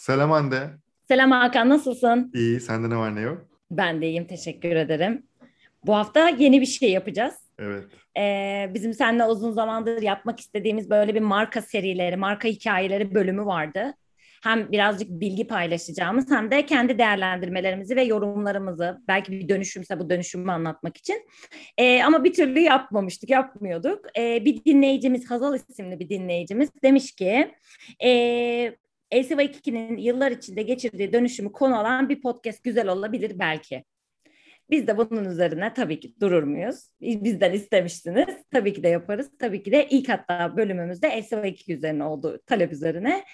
[0.00, 0.70] Selam Hande.
[1.08, 2.30] Selam Hakan, nasılsın?
[2.34, 3.46] İyi, sende ne var ne yok?
[3.70, 5.22] Ben de iyiyim, teşekkür ederim.
[5.86, 7.34] Bu hafta yeni bir şey yapacağız.
[7.58, 7.84] Evet.
[8.18, 13.94] Ee, bizim seninle uzun zamandır yapmak istediğimiz böyle bir marka serileri, marka hikayeleri bölümü vardı.
[14.42, 20.52] Hem birazcık bilgi paylaşacağımız hem de kendi değerlendirmelerimizi ve yorumlarımızı, belki bir dönüşümse bu dönüşümü
[20.52, 21.28] anlatmak için.
[21.78, 24.04] Ee, ama bir türlü yapmamıştık, yapmıyorduk.
[24.18, 27.54] Ee, bir dinleyicimiz, Hazal isimli bir dinleyicimiz demiş ki...
[28.04, 28.76] E,
[29.12, 33.84] LCV2'nin yıllar içinde geçirdiği dönüşümü konu alan bir podcast güzel olabilir belki.
[34.70, 36.76] Biz de bunun üzerine tabii ki durur muyuz?
[37.00, 38.36] Bizden istemişsiniz.
[38.50, 39.30] Tabii ki de yaparız.
[39.38, 43.24] Tabii ki de ilk hatta bölümümüzde LCV2 üzerine olduğu talep üzerine.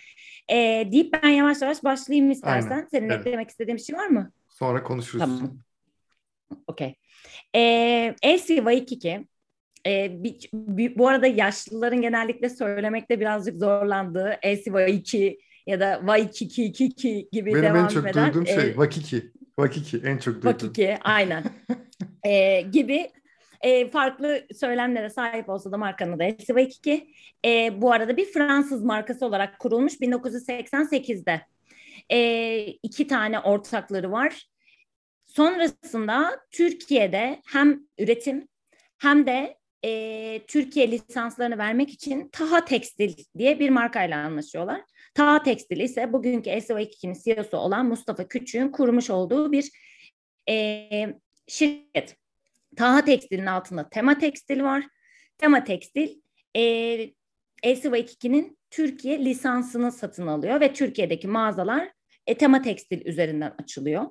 [0.49, 2.71] E, deyip ben yavaş yavaş başlayayım istersen.
[2.71, 2.89] Aynen.
[2.91, 3.27] Senin evet.
[3.27, 4.33] eklemek istediğin bir şey var mı?
[4.49, 5.25] Sonra konuşuruz.
[5.25, 5.59] Tamam.
[6.67, 6.95] Okey.
[7.55, 7.61] E,
[8.25, 9.27] LCV2
[9.87, 16.73] e, bir, bir, bu arada yaşlıların genellikle söylemekte birazcık zorlandığı LCV2 ya da Waikiki
[17.33, 19.33] gibi Benim devam en çok eden, duyduğum şey e, Vakiki.
[19.59, 20.51] Vakiki en çok duyduğum.
[20.53, 21.45] Vakiki aynen.
[22.25, 23.11] e, gibi
[23.61, 27.11] e, farklı söylemlere sahip olsa da markanın da hepsi Vakiki.
[27.45, 31.43] E, bu arada bir Fransız markası olarak kurulmuş 1988'de.
[32.11, 34.49] E, iki tane ortakları var.
[35.27, 38.49] Sonrasında Türkiye'de hem üretim
[38.99, 44.81] hem de e, Türkiye lisanslarını vermek için Taha Tekstil diye bir markayla anlaşıyorlar.
[45.17, 49.71] Taha Tekstil ise bugünkü SO2'nin CEO'su olan Mustafa Küçük'ün kurmuş olduğu bir
[50.49, 50.89] e,
[51.47, 52.17] şirket.
[52.77, 54.85] Taha Tekstil'in altında Tema Tekstil var.
[55.39, 56.21] Tema Tekstil
[56.57, 56.61] e,
[57.65, 61.89] SO2'nin Türkiye lisansını satın alıyor ve Türkiye'deki mağazalar
[62.27, 64.05] e, Tema Tekstil üzerinden açılıyor.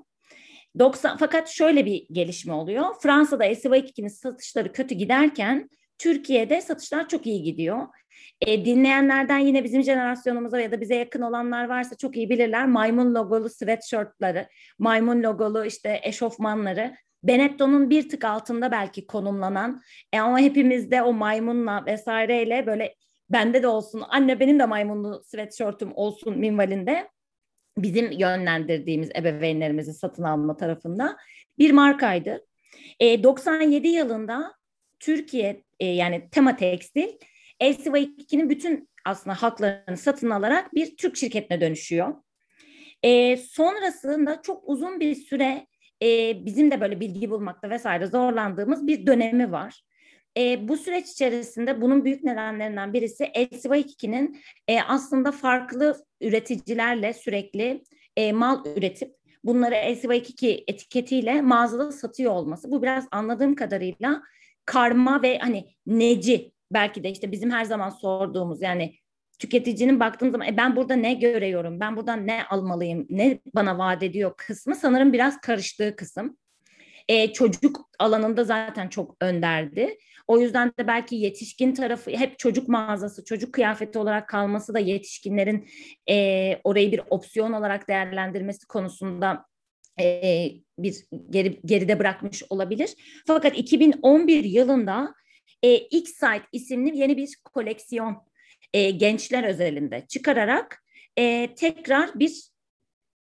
[0.79, 2.85] 90 fakat şöyle bir gelişme oluyor.
[3.01, 7.87] Fransa'da SY2'nin satışları kötü giderken Türkiye'de satışlar çok iyi gidiyor.
[8.41, 12.65] E, dinleyenlerden yine bizim jenerasyonumuza ya da bize yakın olanlar varsa çok iyi bilirler.
[12.65, 14.47] Maymun logolu sweatshirtları,
[14.79, 19.81] maymun logolu işte eşofmanları Benetton'un bir tık altında belki konumlanan
[20.13, 22.95] e, ama hepimizde o maymunla vesaireyle böyle
[23.29, 27.09] bende de olsun anne benim de maymunlu sweatshirt'üm olsun minvalinde
[27.77, 31.17] bizim yönlendirdiğimiz ebeveynlerimizi satın alma tarafında
[31.57, 32.45] bir markaydı.
[32.99, 34.53] E, 97 yılında
[34.99, 37.07] Türkiye e, yani Tema Tekstil
[37.61, 42.15] LCV2'nin bütün aslında haklarını satın alarak bir Türk şirketine dönüşüyor.
[43.03, 45.67] E, sonrasında çok uzun bir süre
[46.03, 49.81] e, bizim de böyle bilgi bulmakta vesaire zorlandığımız bir dönemi var.
[50.37, 57.83] E, bu süreç içerisinde bunun büyük nedenlerinden birisi LCV2'nin e, aslında farklı üreticilerle sürekli
[58.17, 62.71] e, mal üretip bunları LCV2 etiketiyle mağazada satıyor olması.
[62.71, 64.21] Bu biraz anladığım kadarıyla
[64.65, 68.95] karma ve hani neci belki de işte bizim her zaman sorduğumuz yani
[69.39, 74.03] tüketicinin baktığım zaman e, ben burada ne görüyorum, ben buradan ne almalıyım, ne bana vaat
[74.03, 76.37] ediyor kısmı sanırım biraz karıştığı kısım.
[77.07, 79.97] E, çocuk alanında zaten çok önderdi.
[80.27, 85.67] O yüzden de belki yetişkin tarafı hep çocuk mağazası, çocuk kıyafeti olarak kalması da yetişkinlerin
[86.09, 89.45] e, orayı bir opsiyon olarak değerlendirmesi konusunda
[89.99, 90.95] e, bir
[91.29, 92.95] geri, geride bırakmış olabilir.
[93.27, 95.15] Fakat 2011 yılında
[95.63, 98.17] e, X-Site isimli yeni bir koleksiyon
[98.73, 100.83] e, gençler özelinde çıkararak
[101.17, 102.55] e, tekrar bir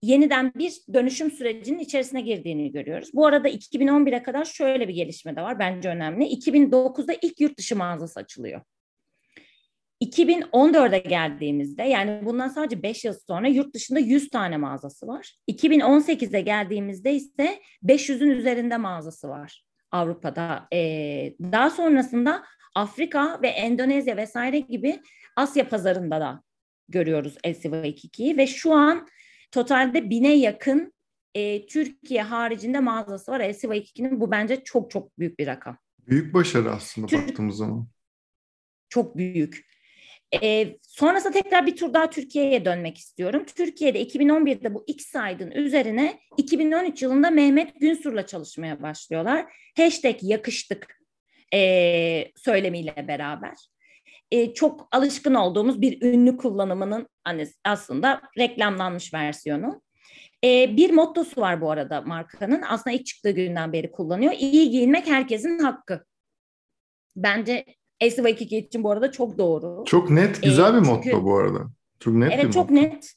[0.02, 3.10] yeniden bir dönüşüm sürecinin içerisine girdiğini görüyoruz.
[3.14, 6.24] Bu arada 2011'e kadar şöyle bir gelişme de var bence önemli.
[6.24, 8.60] 2009'da ilk yurt dışı mağazası açılıyor.
[10.04, 15.36] 2014'e geldiğimizde yani bundan sadece 5 yıl sonra yurt dışında 100 tane mağazası var.
[15.50, 20.68] 2018'e geldiğimizde ise 500'ün üzerinde mağazası var Avrupa'da.
[20.72, 25.00] Ee, daha sonrasında Afrika ve Endonezya vesaire gibi
[25.36, 26.42] Asya pazarında da
[26.88, 29.08] görüyoruz LCV2'yi ve şu an
[29.52, 30.92] Totalde bine yakın
[31.34, 34.20] e, Türkiye haricinde mağazası var LCV2'nin.
[34.20, 35.78] Bu bence çok çok büyük bir rakam.
[35.98, 37.88] Büyük başarı aslında Türk, baktığımız zaman.
[38.88, 39.66] Çok büyük.
[40.42, 43.44] E, sonrasında tekrar bir tur daha Türkiye'ye dönmek istiyorum.
[43.56, 49.46] Türkiye'de 2011'de bu X saydın üzerine 2013 yılında Mehmet Günsur'la çalışmaya başlıyorlar.
[49.76, 51.00] Hashtag yakıştık
[51.54, 53.54] e, söylemiyle beraber
[54.30, 59.82] e, çok alışkın olduğumuz bir ünlü kullanımının hani aslında reklamlanmış versiyonu.
[60.44, 62.62] E, bir mottosu var bu arada markanın.
[62.68, 64.32] Aslında ilk çıktığı günden beri kullanıyor.
[64.38, 66.04] İyi giyinmek herkesin hakkı.
[67.16, 67.64] Bence
[68.00, 69.84] SY2 için bu arada çok doğru.
[69.86, 71.58] Çok net, güzel e, bir çünkü, motto bu arada.
[72.00, 72.82] Çok net Evet çok motto.
[72.82, 73.12] net.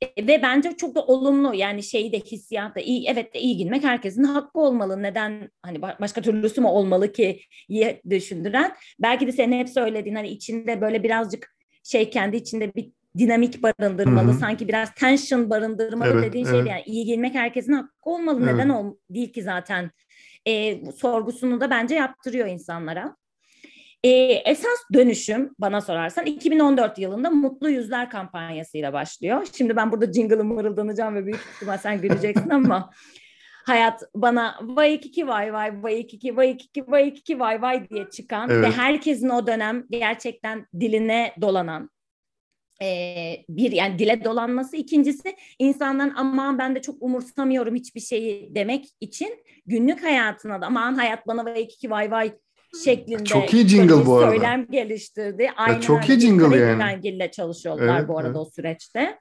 [0.00, 3.56] E, ve bence çok da olumlu yani şeyi de hissiyat da iyi evet de iyi
[3.56, 5.02] girmek herkesin hakkı olmalı.
[5.02, 8.72] Neden hani başka türlüsü mü olmalı ki diye düşündüren.
[8.98, 14.30] Belki de senin hep söylediğin hani içinde böyle birazcık şey kendi içinde bir dinamik barındırmalı,
[14.30, 14.38] Hı-hı.
[14.38, 16.56] sanki biraz tension barındırmalı evet, dediğin evet.
[16.56, 18.40] şey yani iyi giyinmek herkesin hakkı olmalı.
[18.42, 18.54] Evet.
[18.54, 19.90] Neden ol değil ki zaten?
[20.46, 23.16] E, sorgusunu da bence yaptırıyor insanlara.
[24.06, 29.46] E, esas dönüşüm bana sorarsan 2014 yılında Mutlu Yüzler kampanyasıyla başlıyor.
[29.56, 32.90] Şimdi ben burada jingle'ı mırıldanacağım ve büyük ihtimal sen güleceksin ama
[33.66, 38.10] hayat bana vay iki vay vay vay iki vay iki vay iki vay vay diye
[38.10, 38.64] çıkan evet.
[38.64, 41.90] ve herkesin o dönem gerçekten diline dolanan
[42.82, 42.88] e,
[43.48, 49.44] bir yani dile dolanması ikincisi insanların aman ben de çok umursamıyorum hiçbir şeyi demek için
[49.66, 52.32] günlük hayatına da aman hayat bana vay iki vay vay
[52.84, 54.30] şeklinde çok iyi jingle bu arada.
[54.30, 55.50] söylem geliştirdi.
[55.56, 57.08] Aynen ya çok iyi jingle yani.
[57.08, 58.38] ile çalışıyorlar evet, bu arada evet.
[58.38, 59.18] o süreçte.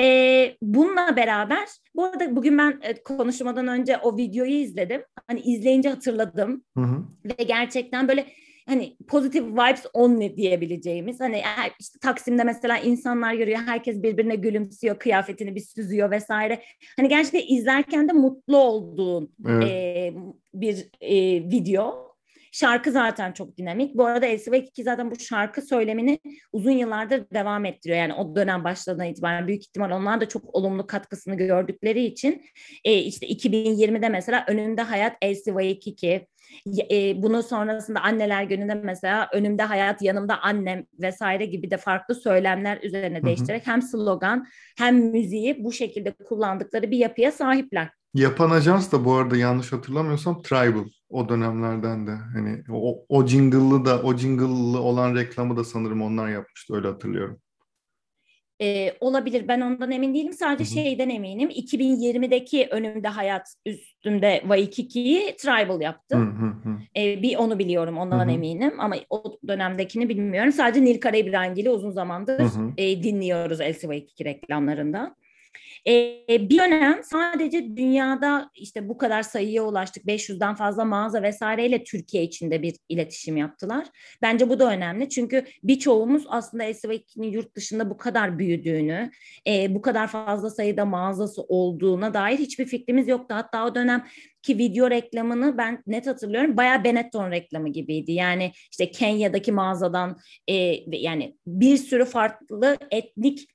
[0.00, 5.02] Ee, bununla beraber bu arada bugün ben e, konuşmadan önce o videoyu izledim.
[5.26, 6.64] Hani izleyince hatırladım.
[6.76, 7.04] Hı hı.
[7.24, 8.26] Ve gerçekten böyle
[8.66, 11.42] hani pozitif vibes only diyebileceğimiz hani
[11.80, 16.62] işte Taksim'de mesela insanlar görüyor herkes birbirine gülümsüyor kıyafetini bir süzüyor vesaire
[16.96, 19.70] hani gerçekten izlerken de mutlu olduğun evet.
[19.70, 20.14] e,
[20.54, 21.14] bir e,
[21.50, 22.15] video
[22.56, 23.94] Şarkı zaten çok dinamik.
[23.94, 26.18] Bu arada LCV 2 zaten bu şarkı söylemini
[26.52, 27.98] uzun yıllardır devam ettiriyor.
[27.98, 32.42] Yani o dönem başladığından itibaren büyük ihtimal onlar da çok olumlu katkısını gördükleri için
[32.84, 36.26] e, işte 2020'de mesela önünde hayat LCV 2
[36.90, 42.78] e, bunun sonrasında anneler gününde mesela önümde hayat yanımda annem vesaire gibi de farklı söylemler
[42.82, 44.46] üzerine değiştirerek hem slogan
[44.78, 47.88] hem müziği bu şekilde kullandıkları bir yapıya sahipler.
[48.14, 53.84] Yapan ajans da bu arada yanlış hatırlamıyorsam Tribal o dönemlerden de hani o, o jingle'lı
[53.84, 57.40] da o jingle'lı olan reklamı da sanırım onlar yapmıştı öyle hatırlıyorum.
[58.62, 60.84] Ee, olabilir ben ondan emin değilim sadece Hı-hı.
[60.84, 66.18] şeyden eminim 2020'deki önümde hayat üstünde Waikiki'yi Tribal yaptı.
[66.96, 68.30] Ee, bir onu biliyorum ondan Hı-hı.
[68.30, 72.40] eminim ama o dönemdekini bilmiyorum sadece Nil Karabibrangil'i uzun zamandır
[72.76, 75.16] e, dinliyoruz LC Waikiki reklamlarında.
[75.88, 80.04] Ee, bir dönem sadece dünyada işte bu kadar sayıya ulaştık.
[80.04, 83.86] 500'den fazla mağaza vesaireyle Türkiye içinde bir iletişim yaptılar.
[84.22, 85.08] Bence bu da önemli.
[85.08, 89.10] Çünkü birçoğumuz aslında SVK'nin yurt dışında bu kadar büyüdüğünü,
[89.46, 93.34] e, bu kadar fazla sayıda mağazası olduğuna dair hiçbir fikrimiz yoktu.
[93.34, 94.04] Hatta o dönem
[94.42, 96.56] ki video reklamını ben net hatırlıyorum.
[96.56, 98.12] Bayağı Benetton reklamı gibiydi.
[98.12, 100.18] Yani işte Kenya'daki mağazadan
[100.48, 100.54] e,
[100.98, 103.48] yani bir sürü farklı etnik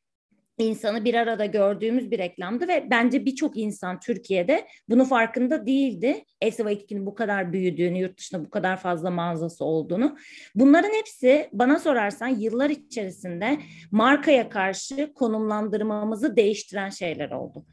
[0.61, 6.25] insanı bir arada gördüğümüz bir reklamdı ve bence birçok insan Türkiye'de bunu farkında değildi.
[6.41, 10.17] Elsevier 2'nin bu kadar büyüdüğünü, yurt dışında bu kadar fazla mağazası olduğunu.
[10.55, 13.57] Bunların hepsi bana sorarsan yıllar içerisinde
[13.91, 17.65] markaya karşı konumlandırmamızı değiştiren şeyler oldu.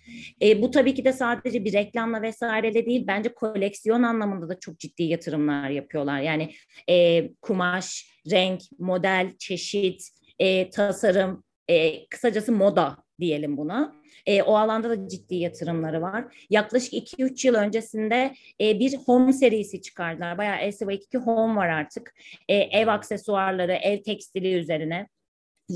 [0.43, 4.79] E, bu tabii ki de sadece bir reklamla vesaireyle değil, bence koleksiyon anlamında da çok
[4.79, 6.21] ciddi yatırımlar yapıyorlar.
[6.21, 6.51] Yani
[6.91, 10.09] e, kumaş, renk, model, çeşit,
[10.39, 13.97] e, tasarım, e, kısacası moda diyelim buna.
[14.27, 16.47] E, o alanda da ciddi yatırımları var.
[16.51, 20.39] Yaklaşık 2-3 yıl öncesinde e, bir home serisi çıkardılar.
[20.39, 22.15] Bayağı LCV2 home var artık.
[22.49, 25.09] E, ev aksesuarları, ev tekstili üzerine.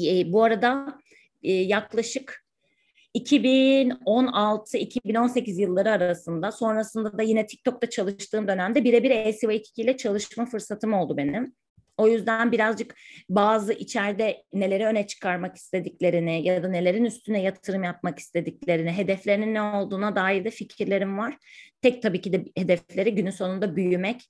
[0.07, 0.99] E, bu arada
[1.43, 2.43] e, yaklaşık
[3.15, 11.17] 2016-2018 yılları arasında sonrasında da yine TikTok'ta çalıştığım dönemde birebir LCV2 ile çalışma fırsatım oldu
[11.17, 11.55] benim.
[11.97, 12.95] O yüzden birazcık
[13.29, 19.63] bazı içeride neleri öne çıkarmak istediklerini ya da nelerin üstüne yatırım yapmak istediklerini, hedeflerinin ne
[19.63, 21.37] olduğuna dair de fikirlerim var.
[21.83, 24.21] Tek tabii ki de hedefleri günün sonunda büyümek.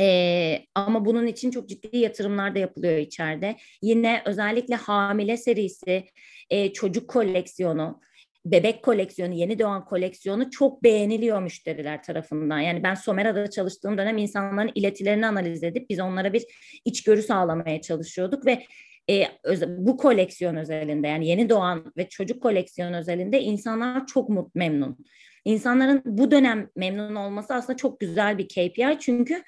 [0.00, 3.56] Ee, ama bunun için çok ciddi yatırımlar da yapılıyor içeride.
[3.82, 6.04] Yine özellikle hamile serisi,
[6.50, 8.00] e, çocuk koleksiyonu,
[8.44, 12.58] bebek koleksiyonu, yeni doğan koleksiyonu çok beğeniliyor müşteriler tarafından.
[12.58, 16.44] Yani ben Somera'da çalıştığım dönem insanların iletilerini analiz edip biz onlara bir
[16.84, 18.62] içgörü sağlamaya çalışıyorduk ve
[19.10, 19.24] e,
[19.66, 24.98] bu koleksiyon özelinde yani yeni doğan ve çocuk koleksiyon özelinde insanlar çok mut memnun.
[25.44, 29.42] İnsanların bu dönem memnun olması aslında çok güzel bir KPI çünkü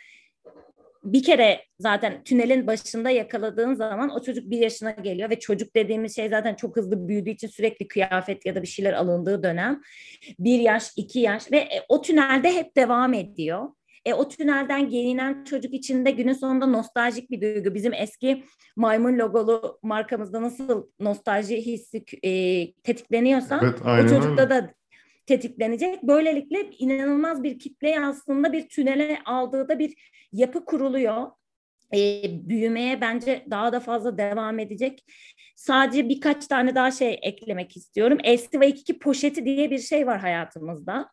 [1.04, 6.16] bir kere zaten tünelin başında yakaladığın zaman o çocuk bir yaşına geliyor ve çocuk dediğimiz
[6.16, 9.80] şey zaten çok hızlı büyüdüğü için sürekli kıyafet ya da bir şeyler alındığı dönem.
[10.38, 13.68] Bir yaş, iki yaş ve e, o tünelde hep devam ediyor.
[14.04, 17.74] E, o tünelden gelinen çocuk için de günün sonunda nostaljik bir duygu.
[17.74, 18.44] Bizim eski
[18.76, 24.50] maymun logolu markamızda nasıl nostalji hissi e, tetikleniyorsa evet, o çocukta öyle.
[24.50, 24.74] da
[25.30, 26.02] tetiklenecek.
[26.02, 29.94] Böylelikle inanılmaz bir kitleye aslında bir tünele aldığı da bir
[30.32, 31.30] yapı kuruluyor.
[31.94, 35.04] e, büyümeye bence daha da fazla devam edecek.
[35.56, 38.18] Sadece birkaç tane daha şey eklemek istiyorum.
[38.18, 41.10] LCV2 poşeti diye bir şey var hayatımızda.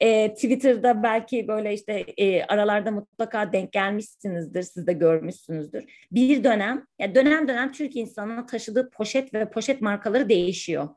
[0.00, 5.84] E, Twitter'da belki böyle işte e, aralarda mutlaka denk gelmişsinizdir, siz de görmüşsünüzdür.
[6.12, 10.88] Bir dönem, ya dönem dönem Türk insanının taşıdığı poşet ve poşet markaları değişiyor.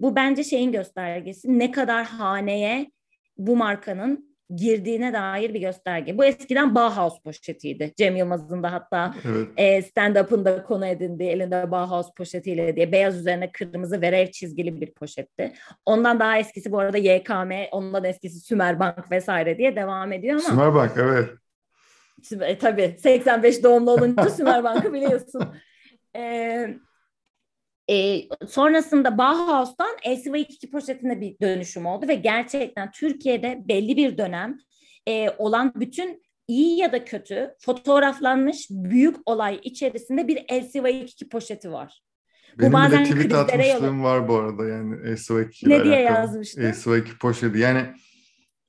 [0.00, 1.58] Bu bence şeyin göstergesi.
[1.58, 2.90] Ne kadar haneye
[3.38, 6.18] bu markanın girdiğine dair bir gösterge.
[6.18, 7.92] Bu eskiden Bauhaus poşetiydi.
[7.96, 9.48] Cem Yılmaz'ın da hatta evet.
[9.56, 12.92] e, stand-up'ında konu edindi elinde Bauhaus poşetiyle diye.
[12.92, 15.52] Beyaz üzerine kırmızı verev çizgili bir poşetti.
[15.86, 20.42] Ondan daha eskisi bu arada YKM, ondan eskisi Sümerbank vesaire diye devam ediyor ama.
[20.42, 21.28] Sümerbank evet.
[22.40, 25.54] E, tabii 85 doğumlu olunca Sümerbank'ı biliyorsun.
[26.16, 26.74] E,
[27.90, 34.58] e, sonrasında Bauhaus'tan LCV2 poşetine bir dönüşüm oldu ve gerçekten Türkiye'de belli bir dönem
[35.08, 42.02] e, olan bütün iyi ya da kötü fotoğraflanmış büyük olay içerisinde bir LCV2 poşeti var.
[42.58, 44.04] Benim bu bazen de tweet atmışlığım yol...
[44.04, 46.60] var bu arada yani LCV2 Ne diye yazmıştı?
[46.60, 47.86] LCV2 poşeti yani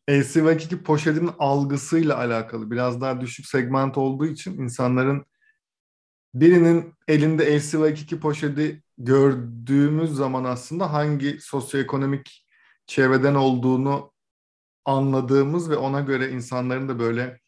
[0.09, 5.25] LCV2 poşetin algısıyla alakalı biraz daha düşük segment olduğu için insanların
[6.33, 12.45] birinin elinde LCV2 poşeti gördüğümüz zaman aslında hangi sosyoekonomik
[12.87, 14.13] çevreden olduğunu
[14.85, 17.39] anladığımız ve ona göre insanların da böyle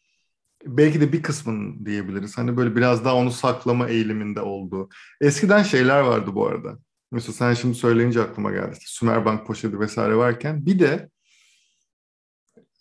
[0.66, 2.38] belki de bir kısmını diyebiliriz.
[2.38, 4.88] Hani böyle biraz daha onu saklama eğiliminde olduğu.
[5.20, 6.78] Eskiden şeyler vardı bu arada.
[7.12, 8.70] Mesela sen şimdi söyleyince aklıma geldi.
[8.72, 11.10] İşte Sümerbank poşeti vesaire varken bir de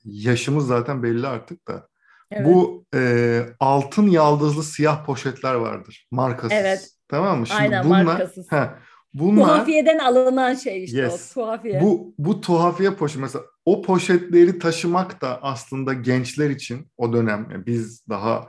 [0.06, 1.88] yaşımız zaten belli artık da
[2.32, 2.46] Evet.
[2.46, 6.08] Bu e, altın yaldızlı siyah poşetler vardır.
[6.12, 6.51] Markasız.
[6.51, 6.92] Evet.
[7.07, 7.48] Tamam mı?
[7.48, 8.51] Şimdi Aynen bunlar, markasız.
[8.51, 8.69] He,
[9.13, 11.81] bunlar, tuhafiyeden alınan şey işte yes, o tuhafiye.
[11.81, 17.65] Bu, bu tuhafiye poşet mesela o poşetleri taşımak da aslında gençler için o dönem yani
[17.65, 18.48] biz daha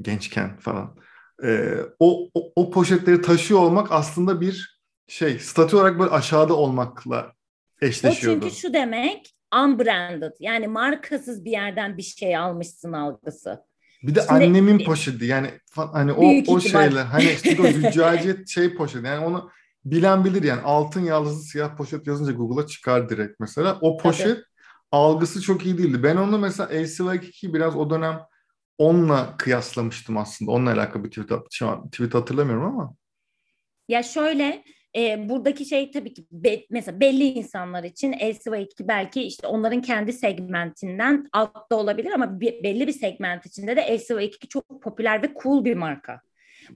[0.00, 0.96] gençken falan
[1.44, 7.32] e, o, o, o poşetleri taşıyor olmak aslında bir şey statü olarak böyle aşağıda olmakla
[7.80, 8.38] eşleşiyordu.
[8.38, 13.67] O çünkü şu demek unbranded yani markasız bir yerden bir şey almışsın algısı.
[14.02, 18.74] Bir de Şimdi, annemin poşeti yani hani o o şeyle hani işte o züccaciye şey
[18.74, 19.50] poşeti yani onu
[19.84, 23.78] bilen bilir yani altın yaldızlı siyah poşet yazınca Google'a çıkar direkt mesela.
[23.80, 24.44] O poşet Tabii.
[24.92, 26.02] algısı çok iyi değildi.
[26.02, 28.20] Ben onu mesela LCV2 biraz o dönem
[28.78, 30.50] onunla kıyaslamıştım aslında.
[30.50, 32.94] Onunla alakalı bir tweet, an tweet hatırlamıyorum ama.
[33.88, 34.64] Ya şöyle
[34.98, 40.12] e, buradaki şey tabii ki be, mesela belli insanlar için LCV2 belki işte onların kendi
[40.12, 45.64] segmentinden altta olabilir ama bir, belli bir segment içinde de LCV2 çok popüler ve cool
[45.64, 46.20] bir marka.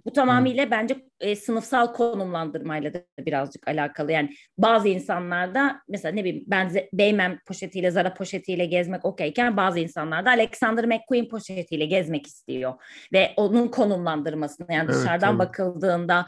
[0.04, 4.12] Bu tamamıyla bence e, sınıfsal konumlandırmayla da birazcık alakalı.
[4.12, 10.30] Yani bazı insanlarda mesela ne bileyim ben Beymen poşetiyle Zara poşetiyle gezmek okeyken bazı insanlarda
[10.30, 12.74] Alexander McQueen poşetiyle gezmek istiyor.
[13.12, 15.38] Ve onun konumlandırmasını yani evet, dışarıdan tabii.
[15.38, 16.26] bakıldığında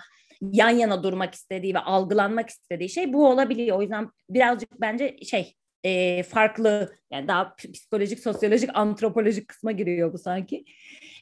[0.53, 3.79] yan yana durmak istediği ve algılanmak istediği şey bu olabiliyor.
[3.79, 10.19] O yüzden birazcık bence şey e, farklı yani daha psikolojik, sosyolojik, antropolojik kısma giriyor bu
[10.19, 10.65] sanki.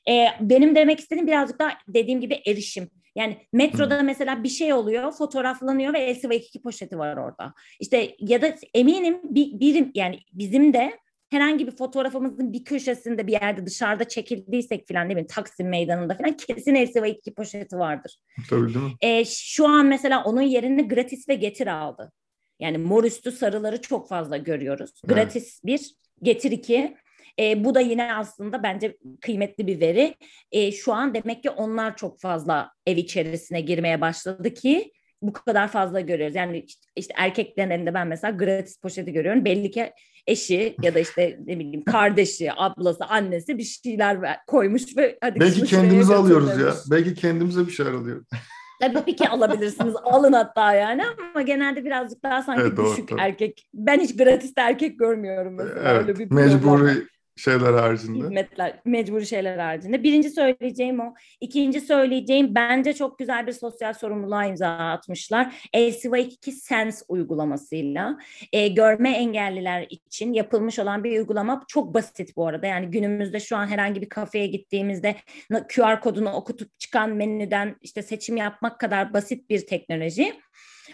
[0.08, 2.90] E, benim demek istediğim birazcık daha dediğim gibi erişim.
[3.16, 7.54] Yani metroda mesela bir şey oluyor, fotoğraflanıyor ve LCV2 poşeti var orada.
[7.80, 10.98] İşte ya da eminim bir, birim yani bizim de
[11.32, 16.36] herhangi bir fotoğrafımızın bir köşesinde bir yerde dışarıda çekildiysek falan ne bileyim Taksim Meydanı'nda falan
[16.36, 18.16] kesin LCV2 poşeti vardır.
[18.50, 18.92] Tabii değil mi?
[19.00, 22.12] E, şu an mesela onun yerini gratis ve getir aldı.
[22.60, 24.90] Yani mor üstü sarıları çok fazla görüyoruz.
[25.04, 25.64] Gratis evet.
[25.64, 26.96] bir, getir iki.
[27.38, 30.14] E, bu da yine aslında bence kıymetli bir veri.
[30.52, 35.68] E, şu an demek ki onlar çok fazla ev içerisine girmeye başladı ki bu kadar
[35.68, 36.36] fazla görüyoruz.
[36.36, 39.44] Yani işte erkeklerin elinde ben mesela gratis poşeti görüyorum.
[39.44, 39.92] Belli ki
[40.26, 45.64] eşi ya da işte ne bileyim kardeşi, ablası, annesi bir şeyler koymuş ve hadi Belki
[45.64, 46.74] kendimize alıyoruz ya.
[46.90, 48.26] Belki kendimize bir şeyler alıyoruz.
[48.94, 49.94] Tabii ki alabilirsiniz.
[50.04, 53.68] Alın hatta yani ama genelde birazcık daha sanki evet, düşük doğru, erkek.
[53.74, 55.90] Ben hiç gratis erkek görmüyorum mesela.
[55.90, 58.18] Evet, Öyle bir mecburi şeyler haricinde.
[58.18, 60.02] Hizmetler, mecburi şeyler haricinde.
[60.02, 61.14] Birinci söyleyeceğim o.
[61.40, 65.68] İkinci söyleyeceğim bence çok güzel bir sosyal sorumluluğa imza atmışlar.
[65.74, 68.18] LCV2 Sense uygulamasıyla
[68.52, 72.66] e, görme engelliler için yapılmış olan bir uygulama çok basit bu arada.
[72.66, 75.16] Yani günümüzde şu an herhangi bir kafeye gittiğimizde
[75.50, 80.32] QR kodunu okutup çıkan menüden işte seçim yapmak kadar basit bir teknoloji.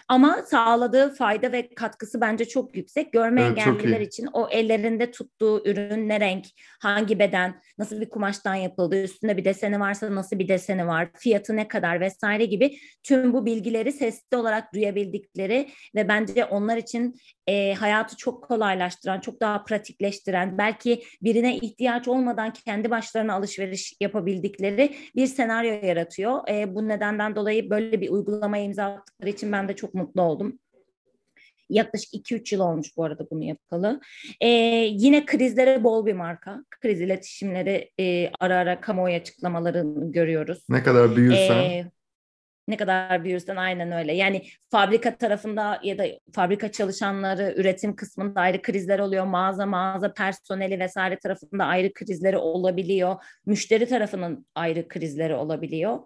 [0.07, 3.13] Ama sağladığı fayda ve katkısı bence çok yüksek.
[3.13, 6.45] Görme Evet, engelliler için o ellerinde tuttuğu ürün ne renk,
[6.81, 11.55] hangi beden, nasıl bir kumaştan yapıldı, üstünde bir deseni varsa nasıl bir deseni var, fiyatı
[11.55, 17.15] ne kadar vesaire gibi tüm bu bilgileri sesli olarak duyabildikleri ve bence onlar için
[17.47, 24.95] e, hayatı çok kolaylaştıran, çok daha pratikleştiren, belki birine ihtiyaç olmadan kendi başlarına alışveriş yapabildikleri
[25.15, 26.47] bir senaryo yaratıyor.
[26.49, 30.59] E, bu nedenden dolayı böyle bir uygulamaya imza attıkları için ben de çok mutlu oldum.
[31.69, 34.01] Yaklaşık 2-3 yıl olmuş bu arada bunu yapalı.
[34.41, 34.47] Ee,
[34.91, 36.63] yine krizlere bol bir marka.
[36.69, 40.63] Kriz iletişimleri e, ara ara kamuoyu açıklamalarını görüyoruz.
[40.69, 41.57] Ne kadar büyürsen.
[41.57, 41.91] Ee,
[42.69, 44.13] ne kadar büyürsen aynen öyle.
[44.13, 49.25] Yani fabrika tarafında ya da fabrika çalışanları üretim kısmında ayrı krizler oluyor.
[49.25, 53.15] Mağaza mağaza personeli vesaire tarafında ayrı krizleri olabiliyor.
[53.45, 55.99] Müşteri tarafının ayrı krizleri olabiliyor.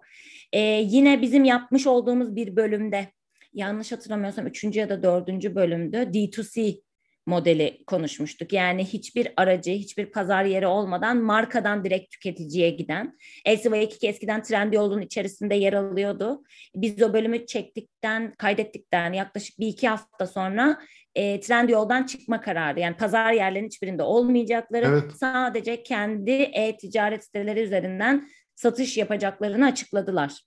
[0.52, 3.08] Ee, yine bizim yapmış olduğumuz bir bölümde
[3.54, 6.80] yanlış hatırlamıyorsam üçüncü ya da dördüncü bölümde D2C
[7.26, 8.52] modeli konuşmuştuk.
[8.52, 13.18] Yani hiçbir aracı, hiçbir pazar yeri olmadan markadan direkt tüketiciye giden.
[13.46, 16.42] LCV2 eskiden Trendyol'un içerisinde yer alıyordu.
[16.74, 20.80] Biz o bölümü çektikten, kaydettikten yaklaşık bir iki hafta sonra
[21.14, 22.80] e, Trendyol'dan çıkma kararı.
[22.80, 25.12] Yani pazar yerlerinin hiçbirinde olmayacakları, Evet.
[25.20, 30.40] sadece kendi e-ticaret siteleri üzerinden satış yapacaklarını açıkladılar.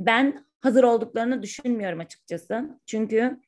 [0.00, 2.80] Ben hazır olduklarını düşünmüyorum açıkçası.
[2.86, 3.40] Çünkü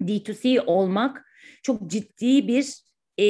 [0.00, 1.26] D2C olmak
[1.62, 2.82] çok ciddi bir
[3.20, 3.26] e,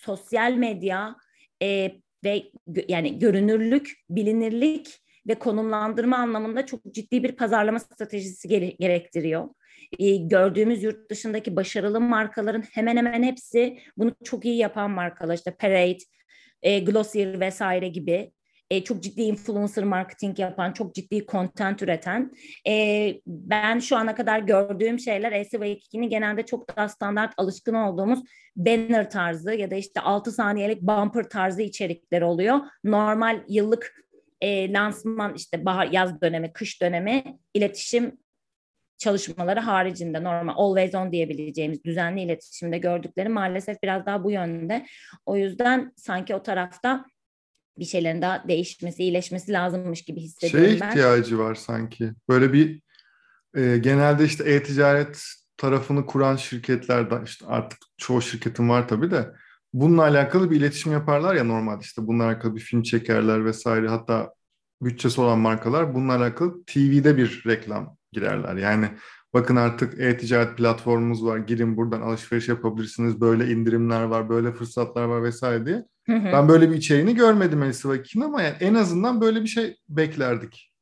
[0.00, 1.16] sosyal medya
[1.62, 1.92] e,
[2.24, 4.98] ve gö- yani görünürlük, bilinirlik
[5.28, 9.48] ve konumlandırma anlamında çok ciddi bir pazarlama stratejisi gere- gerektiriyor.
[9.98, 15.34] E, gördüğümüz yurt dışındaki başarılı markaların hemen hemen hepsi bunu çok iyi yapan markalar.
[15.34, 15.98] İşte Parade,
[16.62, 18.32] e, Glossier vesaire gibi
[18.70, 22.32] e, çok ciddi influencer marketing yapan, çok ciddi content üreten.
[22.66, 28.20] E, ben şu ana kadar gördüğüm şeyler LCV2'nin genelde çok daha standart alışkın olduğumuz
[28.56, 32.58] banner tarzı ya da işte 6 saniyelik bumper tarzı içerikler oluyor.
[32.84, 33.94] Normal yıllık
[34.40, 38.18] e, lansman işte bahar yaz dönemi, kış dönemi iletişim
[38.98, 44.86] çalışmaları haricinde normal always on diyebileceğimiz düzenli iletişimde gördükleri maalesef biraz daha bu yönde.
[45.26, 47.04] O yüzden sanki o tarafta
[47.78, 50.88] bir şeylerin daha değişmesi, iyileşmesi lazımmış gibi hissediyorum Şeye ben.
[50.88, 52.12] ihtiyacı var sanki.
[52.28, 52.80] Böyle bir
[53.56, 55.22] e, genelde işte e-ticaret
[55.56, 59.28] tarafını kuran şirketlerden işte artık çoğu şirketin var tabii de
[59.72, 64.32] bununla alakalı bir iletişim yaparlar ya normalde işte bununla alakalı bir film çekerler vesaire hatta
[64.82, 68.56] bütçesi olan markalar bununla alakalı TV'de bir reklam girerler.
[68.56, 68.88] Yani
[69.34, 75.22] bakın artık e-ticaret platformumuz var girin buradan alışveriş yapabilirsiniz böyle indirimler var böyle fırsatlar var
[75.22, 75.84] vesaire diye.
[76.06, 76.32] Hı hı.
[76.32, 80.72] Ben böyle bir içeriğini görmedim LCV2'nin ama yani en azından böyle bir şey beklerdik.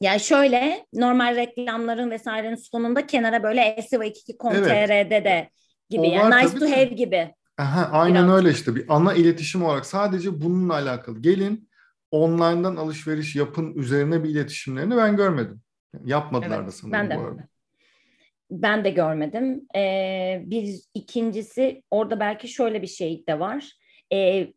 [0.00, 5.50] Yani şöyle normal reklamların vesairenin sonunda kenara böyle LCV2.com.tr'de de
[5.90, 7.34] gibi O yani nice to have gibi.
[7.58, 8.36] Aha, aynen Biraz.
[8.38, 11.18] öyle işte bir ana iletişim olarak sadece bununla alakalı.
[11.22, 11.68] Gelin
[12.10, 15.60] online'dan alışveriş yapın üzerine bir iletişimlerini ben görmedim.
[16.04, 17.16] Yapmadılar Evet, da sanırım ben de.
[17.16, 17.48] bu arada.
[18.50, 19.66] Ben de görmedim.
[19.76, 23.72] Ee, bir ikincisi orada belki şöyle bir şey de var.
[24.12, 24.52] Ee,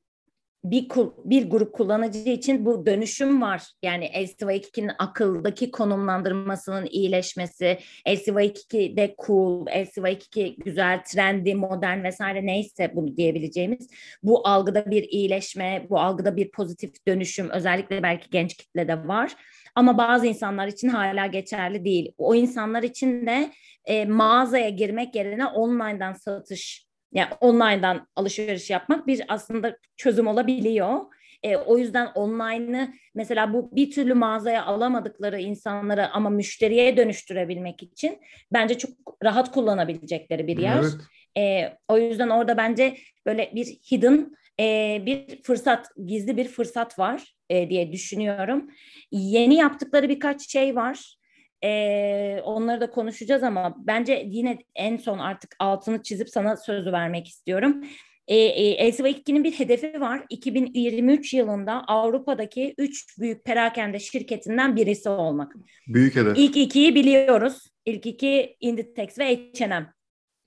[0.64, 0.88] bir
[1.26, 3.64] bir grup kullanıcı için bu dönüşüm var.
[3.84, 13.18] Yani LCV2'nin akıldaki konumlandırmasının iyileşmesi, LCV2 de cool, LCV2 güzel, trendy, modern vesaire neyse bunu
[13.18, 13.90] diyebileceğimiz
[14.24, 19.36] bu algıda bir iyileşme, bu algıda bir pozitif dönüşüm özellikle belki genç kitlede var.
[19.76, 22.12] Ama bazı insanlar için hala geçerli değil.
[22.18, 23.52] O insanlar için de
[23.86, 31.00] e, mağazaya girmek yerine online'dan satış yani online'dan alışveriş yapmak bir aslında çözüm olabiliyor.
[31.44, 38.20] E, o yüzden online'ı mesela bu bir türlü mağazaya alamadıkları insanları ama müşteriye dönüştürebilmek için
[38.54, 38.92] bence çok
[39.24, 40.84] rahat kullanabilecekleri bir yer.
[40.84, 40.94] Evet.
[41.38, 47.36] E, o yüzden orada bence böyle bir hidden e, bir fırsat, gizli bir fırsat var
[47.50, 48.70] e, diye düşünüyorum.
[49.12, 51.17] Yeni yaptıkları birkaç şey var.
[51.64, 57.28] E, onları da konuşacağız ama bence yine en son artık altını çizip sana sözü vermek
[57.28, 57.84] istiyorum.
[58.28, 60.26] E, e, LCV2'nin bir hedefi var.
[60.30, 65.56] 2023 yılında Avrupa'daki üç büyük perakende şirketinden birisi olmak.
[65.88, 66.38] Büyük hedef.
[66.38, 67.68] İlk ikiyi biliyoruz.
[67.86, 69.94] İlk iki Inditex ve H&M.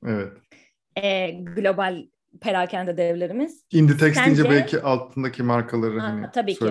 [0.07, 0.33] Evet.
[0.97, 2.05] E, global
[2.41, 3.65] perakende devlerimiz.
[3.73, 6.65] Inditex Sence- deyince belki altındaki markaları Ha, hani tabii ki.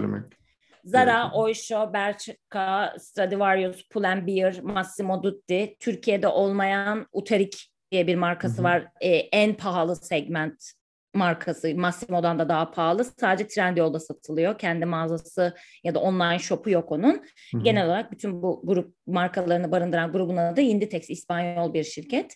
[0.89, 1.31] Zara.
[1.31, 8.63] Oysho, Bershka, Stradivarius, Pull&Bear, Massimo Dutti, Türkiye'de olmayan Uterik diye bir markası Hı hı.
[8.63, 8.87] var.
[9.01, 10.73] Ee, en pahalı segment
[11.13, 13.05] markası Massimo'dan da daha pahalı.
[13.05, 14.57] Sadece Trendyol'da satılıyor.
[14.57, 17.13] Kendi mağazası ya da online shop'u yok onun.
[17.13, 17.63] Hı-hı.
[17.63, 22.35] Genel olarak bütün bu grup markalarını barındıran grubun adı Inditex İspanyol bir şirket.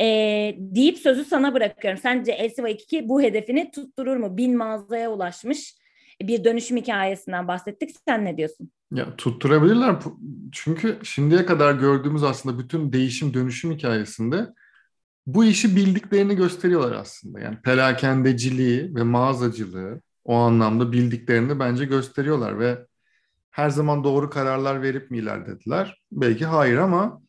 [0.00, 0.06] E,
[0.58, 2.00] deyip sözü sana bırakıyorum.
[2.02, 4.36] Sence Elsiva 2 bu hedefini tutturur mu?
[4.36, 5.74] Bin mağazaya ulaşmış
[6.22, 7.90] bir dönüşüm hikayesinden bahsettik.
[8.08, 8.70] Sen ne diyorsun?
[8.90, 9.96] Ya tutturabilirler.
[10.52, 14.46] Çünkü şimdiye kadar gördüğümüz aslında bütün değişim dönüşüm hikayesinde
[15.26, 17.40] bu işi bildiklerini gösteriyorlar aslında.
[17.40, 22.78] Yani perakendeciliği ve mağazacılığı o anlamda bildiklerini bence gösteriyorlar ve
[23.50, 26.02] her zaman doğru kararlar verip mi ilerlediler?
[26.12, 27.22] Belki hayır ama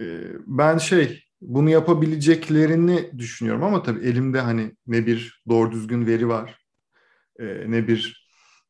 [0.00, 0.04] e,
[0.46, 6.61] ben şey bunu yapabileceklerini düşünüyorum ama tabii elimde hani ne bir doğru düzgün veri var
[7.42, 8.22] e, ne bir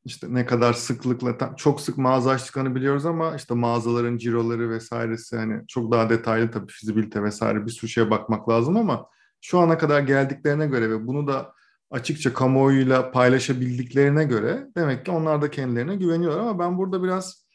[0.05, 5.67] işte ne kadar sıklıkla çok sık mağaza açtıklarını biliyoruz ama işte mağazaların ciroları vesairesi hani
[5.69, 9.09] çok daha detaylı tabii fizibilite vesaire bir sürü şeye bakmak lazım ama
[9.41, 11.55] şu ana kadar geldiklerine göre ve bunu da
[11.91, 17.47] açıkça kamuoyuyla paylaşabildiklerine göre demek ki onlar da kendilerine güveniyorlar ama ben burada biraz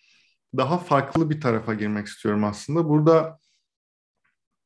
[0.58, 2.90] daha farklı bir tarafa girmek istiyorum aslında.
[2.90, 3.40] Burada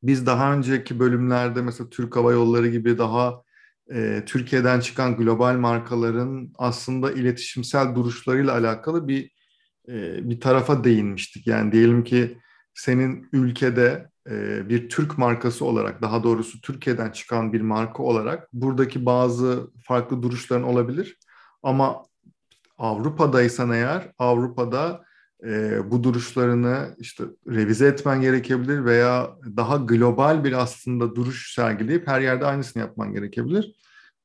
[0.04, 3.42] biz daha önceki bölümlerde mesela Türk Hava Yolları gibi daha
[3.94, 9.32] e, Türkiye'den çıkan global markaların aslında iletişimsel duruşlarıyla alakalı bir
[9.88, 11.48] e, bir tarafa değinmiştik.
[11.48, 12.38] Yani diyelim ki
[12.74, 19.06] senin ülkede e, bir Türk markası olarak, daha doğrusu Türkiye'den çıkan bir marka olarak buradaki
[19.06, 21.18] bazı farklı duruşların olabilir.
[21.64, 22.04] Ama
[22.78, 25.04] Avrupa'daysan eğer, Avrupa'da
[25.46, 32.22] e, bu duruşlarını işte revize etmen gerekebilir veya daha global bir aslında duruş sergileyip her
[32.22, 33.76] yerde aynısını yapman gerekebilir.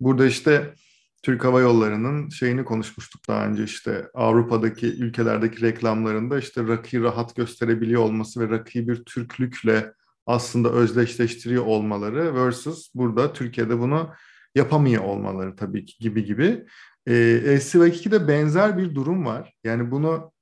[0.00, 0.74] Burada işte
[1.22, 8.02] Türk Hava Yolları'nın şeyini konuşmuştuk daha önce işte Avrupa'daki ülkelerdeki reklamlarında işte rakıyı rahat gösterebiliyor
[8.02, 9.92] olması ve rakıyı bir Türklükle
[10.26, 14.11] aslında özdeşleştiriyor olmaları versus burada Türkiye'de bunu
[14.55, 16.64] yapamıyor olmaları tabii ki gibi gibi.
[17.07, 17.12] E,
[17.57, 19.55] SC2'de benzer bir durum var.
[19.64, 20.33] Yani bunu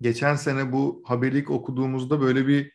[0.00, 2.72] geçen sene bu haberi okuduğumuzda böyle bir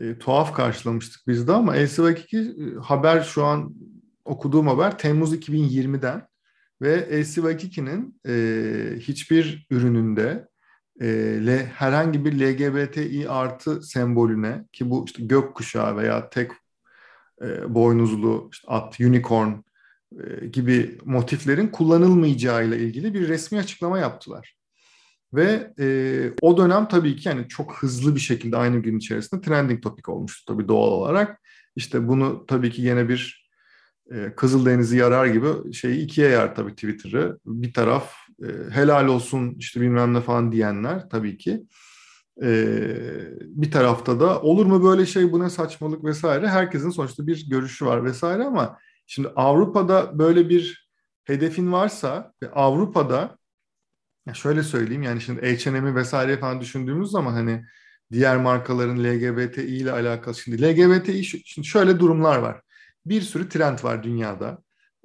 [0.00, 3.74] e, tuhaf karşılamıştık biz de ama LCV2 e, haber şu an
[4.24, 6.28] okuduğum haber Temmuz 2020'den
[6.82, 10.48] ve LCV2'nin e, hiçbir ürününde
[11.00, 11.06] e,
[11.46, 16.50] le, herhangi bir LGBTİ artı sembolüne ki bu işte gökkuşağı veya tek
[17.42, 19.52] e, boynuzlu işte at, unicorn
[20.12, 24.55] e, gibi motiflerin kullanılmayacağıyla ilgili bir resmi açıklama yaptılar.
[25.34, 25.86] Ve e,
[26.42, 30.54] o dönem tabii ki yani çok hızlı bir şekilde aynı gün içerisinde trending topik olmuştu
[30.54, 31.40] tabii doğal olarak.
[31.76, 33.50] İşte bunu tabii ki yine bir
[34.12, 37.38] e, Kızıldeniz'i yarar gibi şeyi ikiye yar tabii Twitter'ı.
[37.46, 41.66] Bir taraf e, helal olsun işte bilmem ne falan diyenler tabii ki.
[42.42, 42.76] E,
[43.40, 46.48] bir tarafta da olur mu böyle şey bu ne saçmalık vesaire.
[46.48, 50.88] Herkesin sonuçta bir görüşü var vesaire ama şimdi Avrupa'da böyle bir
[51.24, 53.38] hedefin varsa Avrupa'da
[54.26, 57.64] ya şöyle söyleyeyim yani şimdi H&M'i vesaire falan düşündüğümüz zaman hani
[58.12, 62.60] diğer markaların LGBTİ ile alakalı şimdi LGBTİ şimdi şöyle durumlar var.
[63.06, 64.58] Bir sürü trend var dünyada.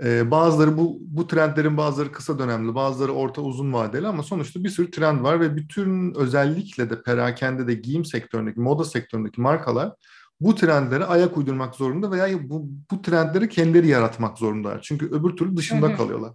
[0.03, 4.69] Ee, bazıları bu bu trendlerin bazıları kısa dönemli, bazıları orta uzun vadeli ama sonuçta bir
[4.69, 9.93] sürü trend var ve bütün özellikle de perakende de giyim sektöründeki, moda sektöründeki markalar
[10.39, 14.81] bu trendlere ayak uydurmak zorunda veya bu, bu trendleri kendileri yaratmak zorundalar.
[14.81, 15.97] Çünkü öbür türlü dışında hı hı.
[15.97, 16.34] kalıyorlar.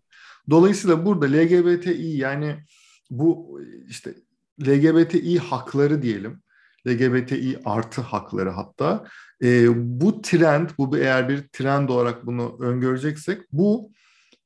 [0.51, 2.57] Dolayısıyla burada LGBTİ yani
[3.11, 4.15] bu işte
[4.67, 6.43] LGBTİ hakları diyelim.
[6.89, 9.05] LGBTİ artı hakları hatta.
[9.43, 9.69] E,
[10.01, 13.91] bu trend, bu eğer bir trend olarak bunu öngöreceksek bu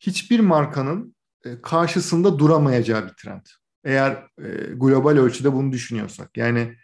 [0.00, 3.46] hiçbir markanın e, karşısında duramayacağı bir trend.
[3.84, 6.36] Eğer e, global ölçüde bunu düşünüyorsak.
[6.36, 6.76] Yani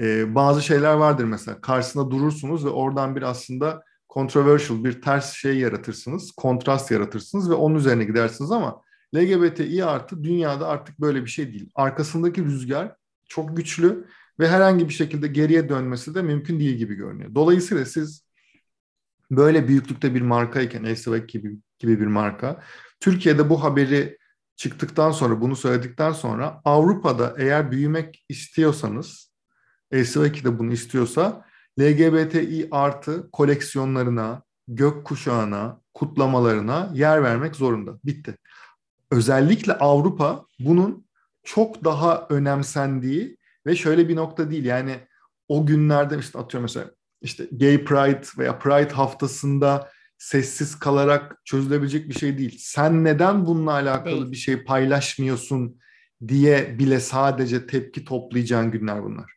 [0.00, 3.82] e, bazı şeyler vardır mesela karşısında durursunuz ve oradan bir aslında
[4.14, 8.82] controversial bir ters şey yaratırsınız, kontrast yaratırsınız ve onun üzerine gidersiniz ama
[9.14, 11.70] LGBTİ artı dünyada artık böyle bir şey değil.
[11.74, 12.96] Arkasındaki rüzgar
[13.28, 14.06] çok güçlü
[14.40, 17.34] ve herhangi bir şekilde geriye dönmesi de mümkün değil gibi görünüyor.
[17.34, 18.26] Dolayısıyla siz
[19.30, 22.62] böyle büyüklükte bir markayken Elsevek gibi, gibi bir marka
[23.00, 24.18] Türkiye'de bu haberi
[24.56, 29.32] çıktıktan sonra bunu söyledikten sonra Avrupa'da eğer büyümek istiyorsanız
[29.90, 31.46] Elsevek de bunu istiyorsa
[31.80, 37.98] LGBTİ artı koleksiyonlarına, gökkuşağına, kutlamalarına yer vermek zorunda.
[38.04, 38.36] Bitti
[39.10, 41.06] özellikle Avrupa bunun
[41.44, 44.96] çok daha önemsendiği ve şöyle bir nokta değil yani
[45.48, 46.90] o günlerde işte atıyorum mesela
[47.22, 52.56] işte Gay Pride veya Pride haftasında sessiz kalarak çözülebilecek bir şey değil.
[52.60, 54.32] Sen neden bununla alakalı değil.
[54.32, 55.78] bir şey paylaşmıyorsun
[56.28, 59.32] diye bile sadece tepki toplayacağın günler bunlar.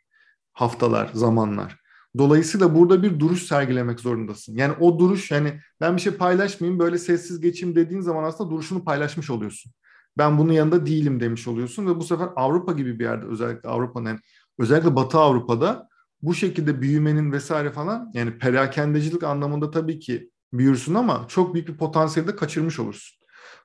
[0.53, 1.78] Haftalar, zamanlar.
[2.17, 4.55] Dolayısıyla burada bir duruş sergilemek zorundasın.
[4.55, 8.83] Yani o duruş yani ben bir şey paylaşmayayım böyle sessiz geçeyim dediğin zaman aslında duruşunu
[8.83, 9.71] paylaşmış oluyorsun.
[10.17, 14.07] Ben bunun yanında değilim demiş oluyorsun ve bu sefer Avrupa gibi bir yerde özellikle Avrupa'nın
[14.07, 14.19] yani
[14.59, 15.89] özellikle Batı Avrupa'da
[16.21, 21.77] bu şekilde büyümenin vesaire falan yani perakendecilik anlamında tabii ki büyürsün ama çok büyük bir
[21.77, 23.17] potansiyeli de kaçırmış olursun.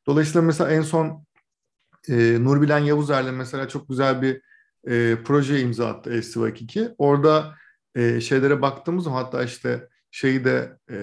[0.06, 1.26] Dolayısıyla mesela en son
[2.08, 4.40] e, Nurbilen Yavuzer'le mesela çok güzel bir
[4.90, 6.94] e, proje imza attı STV2.
[6.98, 7.54] Orada
[7.94, 10.96] e, şeylere baktığımız zaman hatta işte şeyi de e,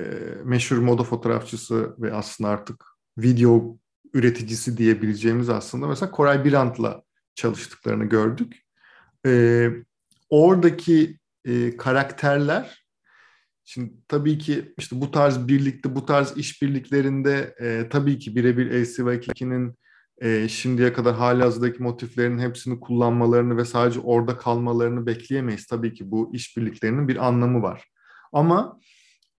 [0.44, 2.86] meşhur moda fotoğrafçısı ve aslında artık
[3.18, 3.78] video
[4.14, 7.04] üreticisi diyebileceğimiz aslında mesela Koray Birant'la
[7.36, 8.56] çalıştıklarını gördük.
[9.26, 9.68] E,
[10.30, 12.86] oradaki e, karakterler
[13.66, 19.76] şimdi tabii ki işte bu tarz birlikte bu tarz işbirliklerinde e, tabii ki birebir LCV2'nin
[20.22, 25.66] e, şimdiye kadar hali hazırdaki motiflerin hepsini kullanmalarını ve sadece orada kalmalarını bekleyemeyiz.
[25.66, 27.84] Tabii ki bu işbirliklerinin bir anlamı var.
[28.34, 28.80] Ama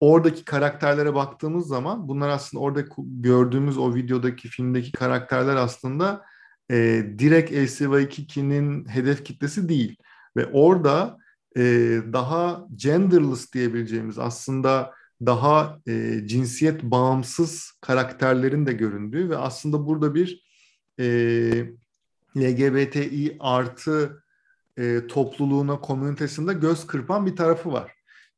[0.01, 6.25] oradaki karakterlere baktığımız zaman bunlar aslında orada gördüğümüz o videodaki filmdeki karakterler aslında
[6.71, 9.97] e, direkt LCV2'nin hedef kitlesi değil.
[10.37, 11.19] Ve orada
[11.57, 11.63] e,
[12.13, 14.95] daha genderless diyebileceğimiz aslında
[15.27, 20.52] daha e, cinsiyet bağımsız karakterlerin de göründüğü ve aslında burada bir
[20.99, 21.05] e,
[22.37, 24.23] LGBTİ artı
[24.77, 27.93] e, topluluğuna, komünitesinde göz kırpan bir tarafı var.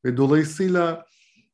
[0.05, 1.05] Ve dolayısıyla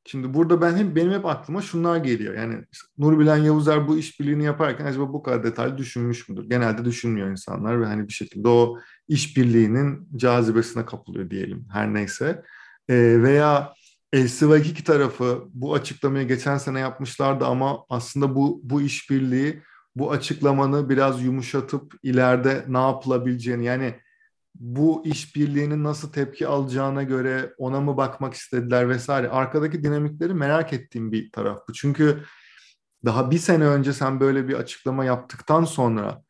[0.06, 2.36] şimdi burada ben hem benim hep aklıma şunlar geliyor.
[2.36, 6.50] Yani işte Nurbilen Yavuzer bu işbirliğini yaparken acaba bu kadar detaylı düşünmüş müdür?
[6.50, 12.44] Genelde düşünmüyor insanlar ve hani bir şekilde o işbirliğinin cazibesine kapılıyor diyelim her neyse.
[12.90, 13.74] E, veya
[14.14, 19.62] LCV2 tarafı bu açıklamayı geçen sene yapmışlardı ama aslında bu bu işbirliği
[19.96, 23.96] bu açıklamanı biraz yumuşatıp ileride ne yapılabileceğini yani
[24.56, 29.30] bu işbirliğinin nasıl tepki alacağına göre ona mı bakmak istediler vesaire.
[29.30, 31.74] Arkadaki dinamikleri merak ettiğim bir taraf bu.
[31.74, 32.24] Çünkü
[33.06, 36.24] daha bir sene önce sen böyle bir açıklama yaptıktan sonra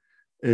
[0.45, 0.51] e,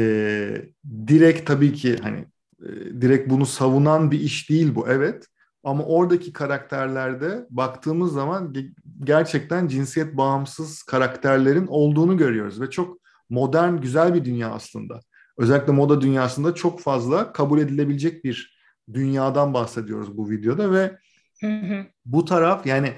[1.07, 2.25] direkt tabii ki hani
[2.61, 5.27] e, direkt bunu savunan bir iş değil bu evet.
[5.67, 8.55] Ama oradaki karakterlerde baktığımız zaman
[9.03, 12.97] gerçekten cinsiyet bağımsız karakterlerin olduğunu görüyoruz ve çok
[13.29, 14.99] modern, güzel bir dünya aslında.
[15.37, 18.57] Özellikle moda dünyasında çok fazla kabul edilebilecek bir
[18.93, 20.97] dünyadan bahsediyoruz bu videoda ve
[22.05, 22.93] bu taraf yani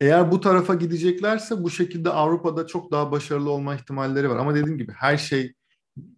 [0.00, 4.36] eğer bu tarafa gideceklerse bu şekilde Avrupa'da çok daha başarılı olma ihtimalleri var.
[4.36, 5.54] Ama dediğim gibi her şey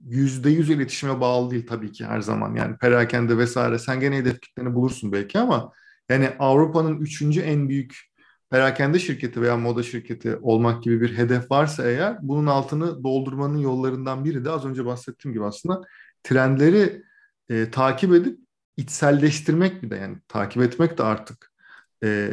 [0.05, 2.55] yüzde yüz iletişime bağlı değil tabii ki her zaman.
[2.55, 5.73] Yani perakende vesaire sen gene hedef kitleni bulursun belki ama
[6.09, 8.17] yani Avrupa'nın üçüncü en büyük
[8.51, 14.25] perakende şirketi veya moda şirketi olmak gibi bir hedef varsa eğer bunun altını doldurmanın yollarından
[14.25, 15.83] biri de az önce bahsettiğim gibi aslında
[16.23, 17.03] trendleri
[17.51, 18.39] e, takip edip
[18.77, 21.53] içselleştirmek bir de yani takip etmek de artık
[22.05, 22.31] e,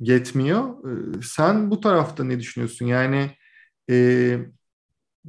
[0.00, 0.90] yetmiyor.
[0.90, 2.86] E, sen bu tarafta ne düşünüyorsun?
[2.86, 3.30] Yani
[3.90, 4.38] e,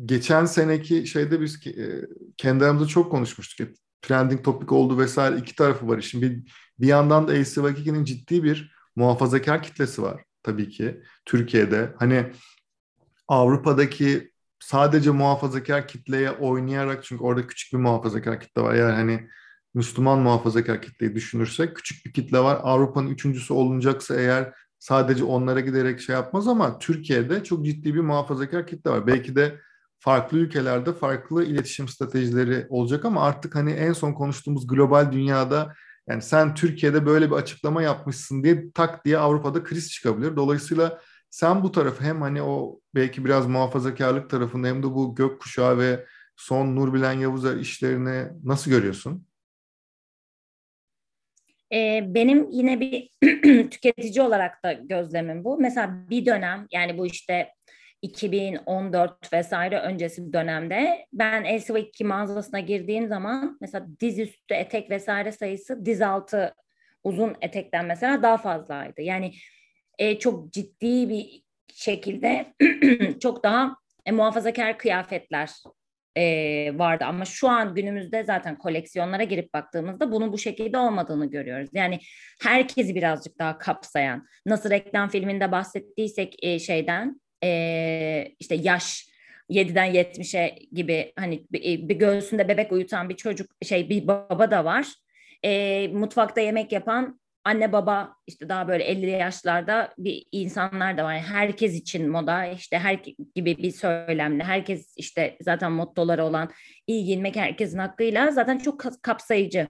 [0.05, 2.01] geçen seneki şeyde biz e,
[2.37, 3.69] kendi aramızda çok konuşmuştuk.
[4.01, 6.21] Trending topik oldu vesaire iki tarafı var işin.
[6.21, 6.43] Bir,
[6.79, 11.93] bir yandan da AC Vakiki'nin ciddi bir muhafazakar kitlesi var tabii ki Türkiye'de.
[11.99, 12.31] Hani
[13.27, 18.75] Avrupa'daki sadece muhafazakar kitleye oynayarak çünkü orada küçük bir muhafazakar kitle var.
[18.75, 19.29] Yani hani
[19.73, 22.59] Müslüman muhafazakar kitleyi düşünürsek küçük bir kitle var.
[22.63, 28.67] Avrupa'nın üçüncüsü olunacaksa eğer sadece onlara giderek şey yapmaz ama Türkiye'de çok ciddi bir muhafazakar
[28.67, 29.07] kitle var.
[29.07, 29.59] Belki de
[29.99, 35.73] farklı ülkelerde farklı iletişim stratejileri olacak ama artık hani en son konuştuğumuz global dünyada
[36.09, 40.35] yani sen Türkiye'de böyle bir açıklama yapmışsın diye tak diye Avrupa'da kriz çıkabilir.
[40.35, 45.77] Dolayısıyla sen bu tarafı hem hani o belki biraz muhafazakarlık tarafında hem de bu gökkuşağı
[45.77, 49.27] ve son Nurbilen Yavuzer işlerini nasıl görüyorsun?
[51.73, 53.09] Ee, benim yine bir
[53.69, 55.57] tüketici olarak da gözlemim bu.
[55.57, 57.49] Mesela bir dönem yani bu işte
[58.01, 66.01] 2014 vesaire öncesi dönemde ben LCV2 mağazasına girdiğim zaman mesela dizüstü etek vesaire sayısı diz
[66.01, 66.53] altı
[67.03, 69.01] uzun etekten mesela daha fazlaydı.
[69.01, 69.31] Yani
[69.97, 72.53] e, çok ciddi bir şekilde
[73.19, 75.49] çok daha e, muhafazakar kıyafetler
[76.17, 76.23] e,
[76.77, 81.69] vardı ama şu an günümüzde zaten koleksiyonlara girip baktığımızda bunun bu şekilde olmadığını görüyoruz.
[81.73, 81.99] Yani
[82.41, 89.07] herkesi birazcık daha kapsayan nasıl reklam filminde bahsettiysek e, şeyden e, işte yaş
[89.49, 94.65] 7'den 70'e gibi hani bir, bir göğsünde bebek uyutan bir çocuk şey bir baba da
[94.65, 94.87] var.
[95.43, 101.13] E, mutfakta yemek yapan anne baba işte daha böyle 50 yaşlarda bir insanlar da var.
[101.13, 102.99] Yani herkes için moda işte her
[103.35, 106.49] gibi bir söylemle herkes işte zaten mottoları olan
[106.87, 109.67] iyi giyinmek herkesin hakkıyla zaten çok kapsayıcı.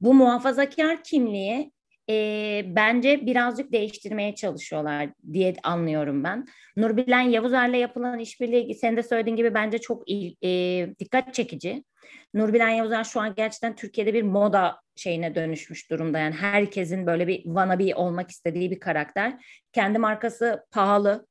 [0.00, 1.72] Bu muhafazakar kimliği
[2.10, 6.46] e, bence birazcık değiştirmeye çalışıyorlar diye anlıyorum ben.
[6.76, 11.84] Nurbilen Yavuzer'le yapılan işbirliği sen de söylediğin gibi bence çok il, e, dikkat çekici.
[12.34, 16.18] Nurbilen Yavuzer şu an gerçekten Türkiye'de bir moda şeyine dönüşmüş durumda.
[16.18, 19.44] Yani herkesin böyle bir wannabe olmak istediği bir karakter.
[19.72, 21.26] Kendi markası pahalı.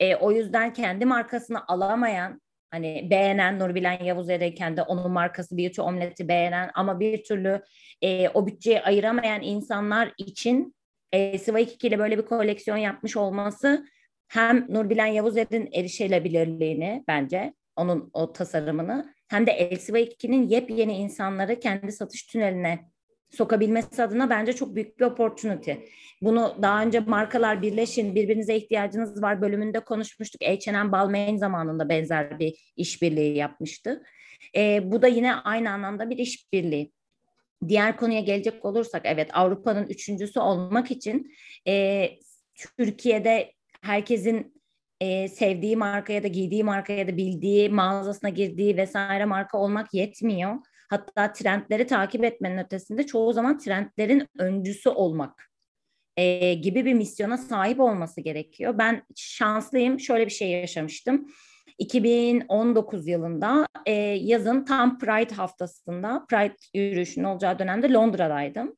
[0.00, 6.28] E, o yüzden kendi markasını alamayan Hani beğenen Nurbilen Yavuzer'e kendi onun markası Beauty Omlet'i
[6.28, 7.62] beğenen ama bir türlü
[8.02, 10.74] e, o bütçeyi ayıramayan insanlar için
[11.12, 13.86] e, Sıva 2 ile böyle bir koleksiyon yapmış olması
[14.28, 21.92] hem Nurbilen Yavuzer'in erişilebilirliğini bence onun o tasarımını hem de Elsiva 2'nin yepyeni insanları kendi
[21.92, 22.90] satış tüneline
[23.30, 25.72] sokabilmesi adına bence çok büyük bir opportunity.
[26.22, 30.42] Bunu daha önce markalar birleşin, birbirinize ihtiyacınız var bölümünde konuşmuştuk.
[30.42, 34.02] H&M Balmain zamanında benzer bir işbirliği yapmıştı.
[34.56, 36.92] E, bu da yine aynı anlamda bir işbirliği.
[37.68, 41.32] Diğer konuya gelecek olursak evet Avrupa'nın üçüncüsü olmak için
[41.66, 42.08] e,
[42.76, 44.58] Türkiye'de herkesin
[45.00, 49.94] e, sevdiği marka ya da giydiği marka ya da bildiği mağazasına girdiği vesaire marka olmak
[49.94, 50.54] yetmiyor.
[50.88, 55.50] Hatta trendleri takip etmenin ötesinde çoğu zaman trendlerin öncüsü olmak
[56.16, 58.78] e, gibi bir misyona sahip olması gerekiyor.
[58.78, 60.00] Ben şanslıyım.
[60.00, 61.28] Şöyle bir şey yaşamıştım.
[61.78, 68.76] 2019 yılında e, yazın tam Pride haftasında Pride yürüyüşünün olacağı dönemde Londra'daydım.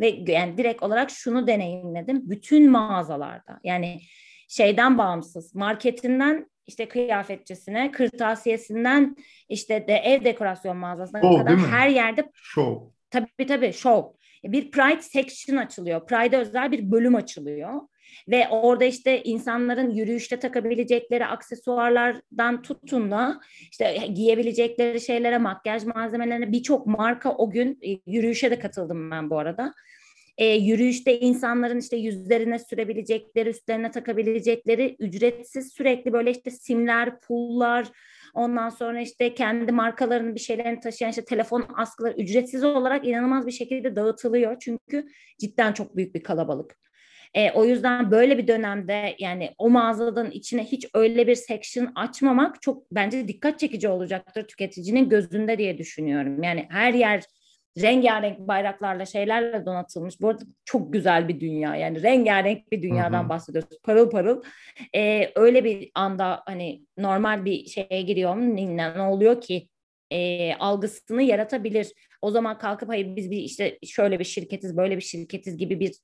[0.00, 2.30] Ve yani direkt olarak şunu deneyimledim.
[2.30, 4.00] Bütün mağazalarda yani
[4.48, 9.16] şeyden bağımsız marketinden işte kıyafetçisine, kırtasiyesinden
[9.48, 12.92] işte de ev dekorasyon mağazasına show, kadar her yerde show.
[13.10, 14.18] Tabii tabii show.
[14.44, 16.06] Bir Pride section açılıyor.
[16.06, 17.80] Pride'e özel bir bölüm açılıyor.
[18.28, 26.86] Ve orada işte insanların yürüyüşte takabilecekleri aksesuarlardan tutun da işte giyebilecekleri şeylere, makyaj malzemelerine birçok
[26.86, 29.74] marka o gün e, yürüyüşe de katıldım ben bu arada
[30.38, 37.86] e, yürüyüşte insanların işte yüzlerine sürebilecekleri, üstlerine takabilecekleri ücretsiz sürekli böyle işte simler, pullar,
[38.34, 43.52] ondan sonra işte kendi markalarının bir şeylerini taşıyan işte telefon askıları ücretsiz olarak inanılmaz bir
[43.52, 44.56] şekilde dağıtılıyor.
[44.60, 45.06] Çünkü
[45.38, 46.82] cidden çok büyük bir kalabalık.
[47.34, 52.62] E, o yüzden böyle bir dönemde yani o mağazadan içine hiç öyle bir section açmamak
[52.62, 56.42] çok bence dikkat çekici olacaktır tüketicinin gözünde diye düşünüyorum.
[56.42, 57.22] Yani her yer
[57.78, 60.20] rengarenk bayraklarla şeylerle donatılmış.
[60.20, 63.28] Bu arada çok güzel bir dünya yani rengarenk bir dünyadan Hı-hı.
[63.28, 63.78] bahsediyoruz.
[63.82, 64.42] Parıl parıl.
[64.94, 69.68] Ee, öyle bir anda hani normal bir şeye giriyor ne, ne oluyor ki
[70.10, 71.92] e, algısını yaratabilir.
[72.22, 75.94] O zaman kalkıp hayır biz bir işte şöyle bir şirketiz böyle bir şirketiz gibi bir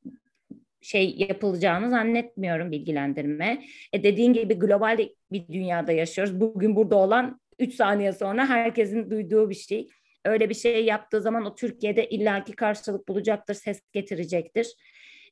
[0.81, 3.63] şey yapılacağını zannetmiyorum bilgilendirme.
[3.93, 6.41] E dediğin gibi global bir dünyada yaşıyoruz.
[6.41, 9.89] Bugün burada olan 3 saniye sonra herkesin duyduğu bir şey
[10.25, 14.75] öyle bir şey yaptığı zaman o Türkiye'de illaki karşılık bulacaktır, ses getirecektir.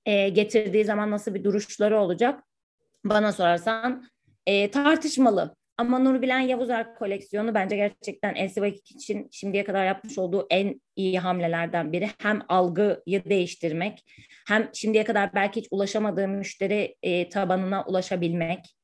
[0.07, 2.43] E, getirdiği zaman nasıl bir duruşları olacak?
[3.05, 4.09] Bana sorarsan
[4.47, 5.57] e, tartışmalı.
[5.79, 11.93] Ama Nurbilen Yavuzer koleksiyonu bence gerçekten Elsivakik için şimdiye kadar yapmış olduğu en iyi hamlelerden
[11.93, 12.11] biri.
[12.19, 14.05] Hem algıyı değiştirmek,
[14.49, 18.76] hem şimdiye kadar belki hiç ulaşamadığı müşteri e, tabanına ulaşabilmek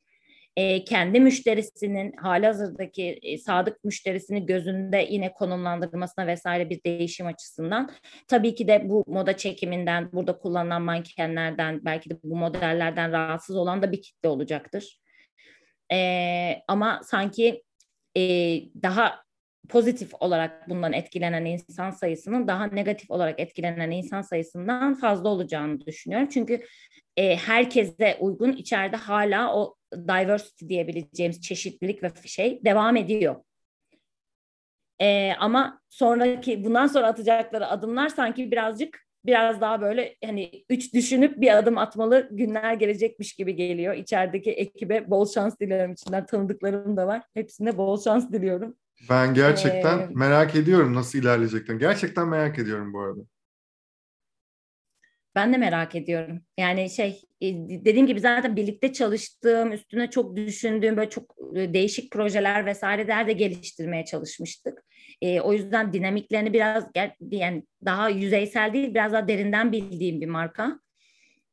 [0.56, 7.90] e, kendi müşterisinin halihazırdaki e, sadık müşterisini gözünde yine konumlandırmasına vesaire bir değişim açısından
[8.28, 13.82] tabii ki de bu moda çekiminden burada kullanılan mankenlerden belki de bu modellerden rahatsız olan
[13.82, 15.00] da bir kitle olacaktır.
[15.92, 17.62] E, ama sanki
[18.16, 18.22] e,
[18.82, 19.22] daha
[19.68, 26.28] pozitif olarak bundan etkilenen insan sayısının daha negatif olarak etkilenen insan sayısından fazla olacağını düşünüyorum.
[26.28, 26.64] Çünkü
[27.16, 33.36] e, herkese uygun içeride hala o diversity diyebileceğimiz çeşitlilik ve şey devam ediyor.
[35.00, 41.40] E, ama sonraki bundan sonra atacakları adımlar sanki birazcık biraz daha böyle hani üç düşünüp
[41.40, 43.94] bir adım atmalı günler gelecekmiş gibi geliyor.
[43.94, 45.92] İçerideki ekibe bol şans diliyorum.
[45.92, 47.22] İçinden tanıdıklarım da var.
[47.34, 48.76] Hepsine bol şans diliyorum.
[49.10, 51.74] Ben gerçekten ee, merak ediyorum nasıl ilerleyecekler.
[51.74, 53.20] Gerçekten merak ediyorum bu arada.
[55.34, 56.40] Ben de merak ediyorum.
[56.58, 62.12] Yani şey e, dediğim gibi zaten birlikte çalıştığım, üstüne çok düşündüğüm böyle çok e, değişik
[62.12, 64.84] projeler vesaireler de geliştirmeye çalışmıştık.
[65.22, 66.84] E, o yüzden dinamiklerini biraz
[67.30, 70.80] yani daha yüzeysel değil biraz daha derinden bildiğim bir marka.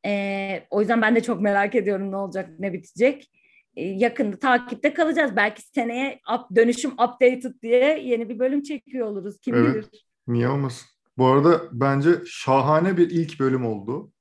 [0.06, 3.30] E, o yüzden ben de çok merak ediyorum ne olacak, ne bitecek.
[3.76, 5.36] E, yakında takipte kalacağız.
[5.36, 9.40] Belki seneye up, dönüşüm updated diye yeni bir bölüm çekiyor oluruz.
[9.40, 9.74] Kim evet.
[9.74, 10.06] bilir.
[10.28, 10.88] Niye olmasın?
[11.18, 14.12] Bu arada bence şahane bir ilk bölüm oldu.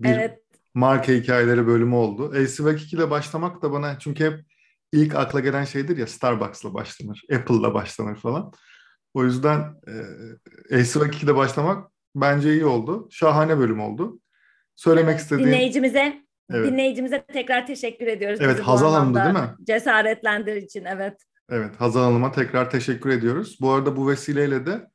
[0.00, 0.38] Bir evet.
[0.74, 2.28] marka hikayeleri bölümü oldu.
[2.28, 4.40] ACVAC 2 ile başlamak da bana çünkü hep
[4.92, 8.52] ilk akla gelen şeydir ya Starbucks'la başlanır, Apple'la başlanır falan.
[9.14, 9.60] O yüzden
[10.70, 13.08] e, ACVAC 2 ile başlamak bence iyi oldu.
[13.10, 14.20] Şahane bölüm oldu.
[14.76, 15.48] söylemek istediğin...
[15.48, 16.72] Dinleyicimize evet.
[16.72, 18.40] dinleyicimize tekrar teşekkür ediyoruz.
[18.42, 19.54] Evet Hazal Hanım'dı değil mi?
[19.66, 21.16] Cesaretlendir için evet.
[21.50, 23.58] Evet Hazal Hanım'a tekrar teşekkür ediyoruz.
[23.60, 24.86] Bu arada bu vesileyle de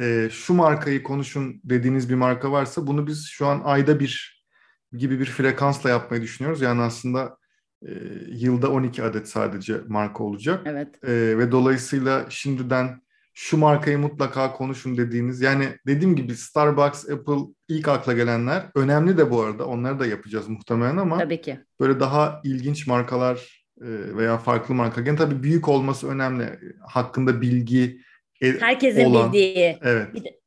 [0.00, 4.44] e, şu markayı konuşun dediğiniz bir marka varsa bunu biz şu an ayda bir
[4.92, 6.62] gibi bir frekansla yapmayı düşünüyoruz.
[6.62, 7.36] Yani aslında
[7.82, 7.90] e,
[8.28, 10.62] yılda 12 adet sadece marka olacak.
[10.64, 11.04] Evet.
[11.04, 13.03] E, ve dolayısıyla şimdiden
[13.34, 19.30] şu markayı mutlaka konuşun dediğiniz yani dediğim gibi Starbucks, Apple ilk akla gelenler önemli de
[19.30, 21.58] bu arada onları da yapacağız muhtemelen ama Tabii ki.
[21.80, 25.00] böyle daha ilginç markalar e, veya farklı marka.
[25.00, 26.58] Gene tabii büyük olması önemli.
[26.80, 28.00] Hakkında bilgi
[28.40, 29.32] e, herkesin olan.
[29.32, 29.78] bildiği.
[29.82, 30.14] Evet.
[30.14, 30.40] Bir de,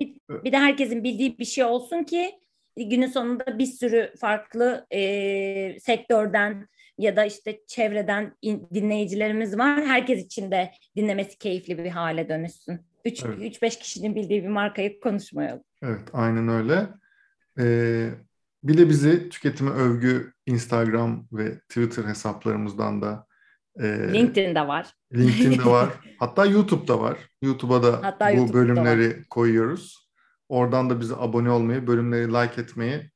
[0.00, 2.32] bir, bir de herkesin bildiği bir şey olsun ki
[2.76, 9.84] günün sonunda bir sürü farklı e, sektörden ya da işte çevreden in, dinleyicilerimiz var.
[9.84, 12.80] Herkes için de dinlemesi keyifli bir hale dönüşsün.
[13.04, 13.78] 3-5 evet.
[13.78, 15.62] kişinin bildiği bir markayı konuşmayalım.
[15.82, 16.88] Evet aynen öyle.
[17.58, 18.10] Ee,
[18.64, 23.26] bir de bizi tüketimi övgü Instagram ve Twitter hesaplarımızdan da
[23.80, 24.94] e, LinkedIn'de var.
[25.14, 25.88] LinkedIn'de var.
[26.18, 27.18] Hatta YouTube'da var.
[27.42, 29.24] YouTube'a da Hatta bu YouTube'da bölümleri var.
[29.30, 30.08] koyuyoruz.
[30.48, 33.10] Oradan da bize abone olmayı, bölümleri like etmeyi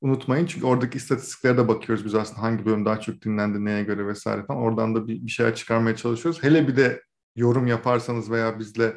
[0.00, 0.46] unutmayın.
[0.46, 4.46] Çünkü oradaki istatistiklere de bakıyoruz biz aslında hangi bölüm daha çok dinlendi, neye göre vesaire
[4.46, 4.60] falan.
[4.60, 6.42] Oradan da bir, bir şeyler çıkarmaya çalışıyoruz.
[6.42, 7.02] Hele bir de
[7.36, 8.92] yorum yaparsanız veya bizle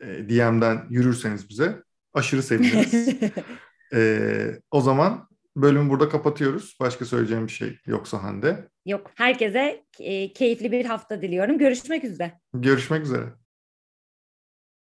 [0.00, 1.82] e, DM'den yürürseniz bize
[2.14, 3.08] aşırı seviniriz.
[3.94, 6.76] e, o zaman bölümü burada kapatıyoruz.
[6.80, 8.68] Başka söyleyeceğim bir şey yoksa Hande.
[8.86, 9.10] Yok.
[9.14, 11.58] Herkese e, keyifli bir hafta diliyorum.
[11.58, 12.40] Görüşmek üzere.
[12.54, 13.24] Görüşmek üzere.